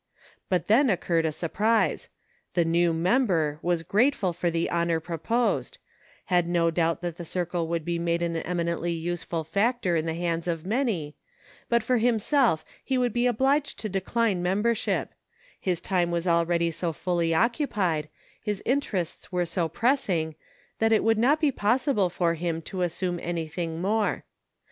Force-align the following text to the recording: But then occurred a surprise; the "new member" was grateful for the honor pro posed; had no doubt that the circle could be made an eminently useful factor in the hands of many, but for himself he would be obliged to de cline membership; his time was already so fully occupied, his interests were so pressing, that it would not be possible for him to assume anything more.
But 0.49 0.65
then 0.65 0.89
occurred 0.89 1.27
a 1.27 1.31
surprise; 1.31 2.09
the 2.55 2.65
"new 2.65 2.91
member" 2.91 3.59
was 3.61 3.83
grateful 3.83 4.33
for 4.33 4.49
the 4.49 4.67
honor 4.71 4.99
pro 4.99 5.19
posed; 5.19 5.77
had 6.25 6.47
no 6.49 6.71
doubt 6.71 7.01
that 7.01 7.17
the 7.17 7.23
circle 7.23 7.67
could 7.67 7.85
be 7.85 7.99
made 7.99 8.23
an 8.23 8.35
eminently 8.37 8.93
useful 8.93 9.43
factor 9.43 9.95
in 9.95 10.07
the 10.07 10.15
hands 10.15 10.47
of 10.47 10.65
many, 10.65 11.17
but 11.69 11.83
for 11.83 11.99
himself 11.99 12.65
he 12.83 12.97
would 12.97 13.13
be 13.13 13.27
obliged 13.27 13.77
to 13.77 13.89
de 13.89 14.01
cline 14.01 14.41
membership; 14.41 15.13
his 15.59 15.79
time 15.79 16.09
was 16.09 16.25
already 16.25 16.71
so 16.71 16.91
fully 16.91 17.31
occupied, 17.35 18.09
his 18.41 18.63
interests 18.65 19.31
were 19.31 19.45
so 19.45 19.69
pressing, 19.69 20.33
that 20.79 20.91
it 20.91 21.03
would 21.03 21.19
not 21.19 21.39
be 21.39 21.51
possible 21.51 22.09
for 22.09 22.33
him 22.33 22.59
to 22.63 22.81
assume 22.81 23.19
anything 23.21 23.79
more. 23.79 24.23